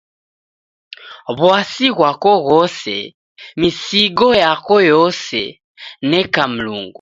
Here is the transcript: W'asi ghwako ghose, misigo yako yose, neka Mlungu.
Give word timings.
W'asi 1.39 1.87
ghwako 1.95 2.31
ghose, 2.47 2.95
misigo 3.59 4.29
yako 4.43 4.75
yose, 4.91 5.39
neka 6.09 6.43
Mlungu. 6.51 6.89